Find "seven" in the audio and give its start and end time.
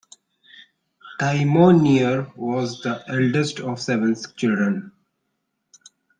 3.79-4.15